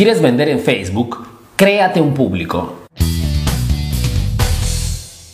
[0.00, 1.26] quieres vender en Facebook,
[1.56, 2.79] créate un público.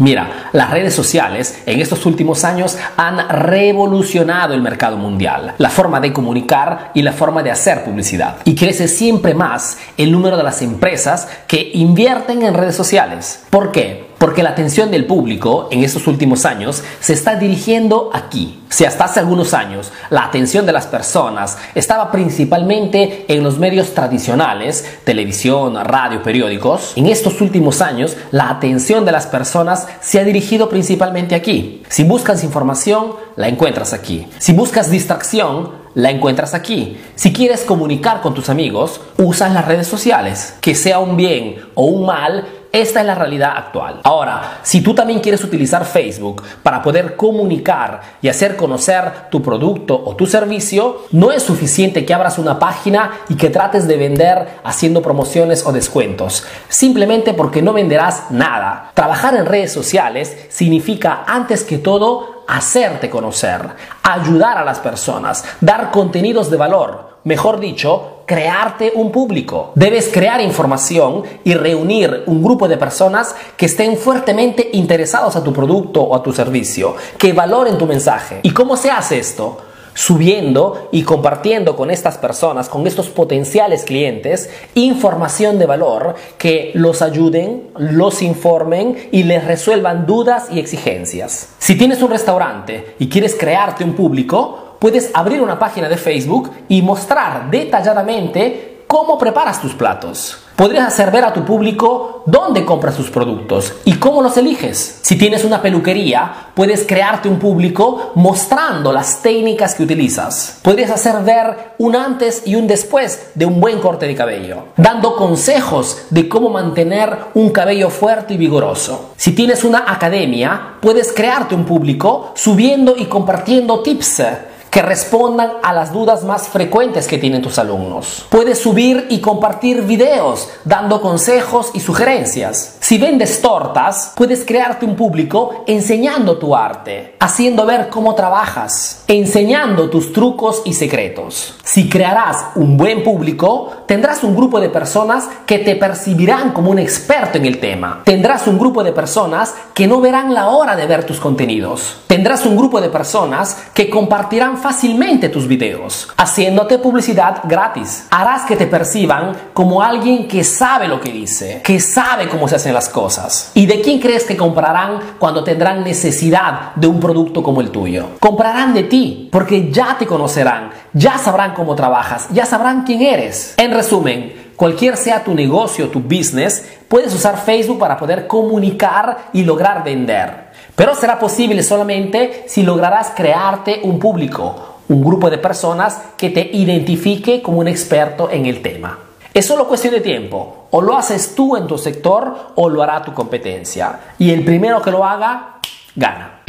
[0.00, 6.00] Mira, las redes sociales en estos últimos años han revolucionado el mercado mundial, la forma
[6.00, 8.36] de comunicar y la forma de hacer publicidad.
[8.46, 13.42] Y crece siempre más el número de las empresas que invierten en redes sociales.
[13.50, 14.10] ¿Por qué?
[14.20, 18.60] porque la atención del público en estos últimos años se está dirigiendo aquí.
[18.68, 23.94] Si hasta hace algunos años la atención de las personas estaba principalmente en los medios
[23.94, 30.24] tradicionales, televisión, radio, periódicos, en estos últimos años la atención de las personas se ha
[30.24, 31.82] dirigido principalmente aquí.
[31.88, 34.26] Si buscas información, la encuentras aquí.
[34.38, 36.98] Si buscas distracción, la encuentras aquí.
[37.14, 40.54] Si quieres comunicar con tus amigos, usas las redes sociales.
[40.60, 44.00] Que sea un bien o un mal, esta es la realidad actual.
[44.04, 50.00] Ahora, si tú también quieres utilizar Facebook para poder comunicar y hacer conocer tu producto
[50.04, 54.60] o tu servicio, no es suficiente que abras una página y que trates de vender
[54.62, 58.92] haciendo promociones o descuentos, simplemente porque no venderás nada.
[58.94, 63.60] Trabajar en redes sociales significa antes que todo hacerte conocer,
[64.02, 69.72] ayudar a las personas, dar contenidos de valor, mejor dicho, crearte un público.
[69.74, 75.52] Debes crear información y reunir un grupo de personas que estén fuertemente interesados a tu
[75.52, 78.40] producto o a tu servicio, que valoren tu mensaje.
[78.42, 79.58] ¿Y cómo se hace esto?
[79.94, 87.02] Subiendo y compartiendo con estas personas, con estos potenciales clientes, información de valor que los
[87.02, 91.50] ayuden, los informen y les resuelvan dudas y exigencias.
[91.58, 96.50] Si tienes un restaurante y quieres crearte un público, puedes abrir una página de Facebook
[96.68, 100.38] y mostrar detalladamente cómo preparas tus platos.
[100.60, 104.98] Podrías hacer ver a tu público dónde compras tus productos y cómo los eliges.
[105.00, 110.58] Si tienes una peluquería, puedes crearte un público mostrando las técnicas que utilizas.
[110.60, 115.16] Podrías hacer ver un antes y un después de un buen corte de cabello, dando
[115.16, 119.12] consejos de cómo mantener un cabello fuerte y vigoroso.
[119.16, 124.22] Si tienes una academia, puedes crearte un público subiendo y compartiendo tips
[124.70, 128.26] que respondan a las dudas más frecuentes que tienen tus alumnos.
[128.28, 132.76] Puedes subir y compartir videos dando consejos y sugerencias.
[132.90, 139.88] Si vendes tortas, puedes crearte un público enseñando tu arte, haciendo ver cómo trabajas, enseñando
[139.88, 141.54] tus trucos y secretos.
[141.62, 146.80] Si crearás un buen público, tendrás un grupo de personas que te percibirán como un
[146.80, 148.02] experto en el tema.
[148.04, 151.98] Tendrás un grupo de personas que no verán la hora de ver tus contenidos.
[152.08, 158.08] Tendrás un grupo de personas que compartirán fácilmente tus videos, haciéndote publicidad gratis.
[158.10, 162.56] Harás que te perciban como alguien que sabe lo que dice, que sabe cómo se
[162.56, 163.52] hacen las cosas.
[163.54, 168.10] ¿Y de quién crees que comprarán cuando tendrán necesidad de un producto como el tuyo?
[168.20, 173.54] Comprarán de ti, porque ya te conocerán, ya sabrán cómo trabajas, ya sabrán quién eres.
[173.56, 179.44] En resumen, cualquier sea tu negocio, tu business, puedes usar Facebook para poder comunicar y
[179.44, 180.50] lograr vender.
[180.74, 186.50] Pero será posible solamente si lograrás crearte un público, un grupo de personas que te
[186.52, 188.98] identifique como un experto en el tema.
[189.32, 190.66] Es solo cuestión de tiempo.
[190.70, 194.14] O lo haces tú en tu sector o lo hará tu competencia.
[194.18, 195.60] Y el primero que lo haga,
[195.94, 196.39] gana.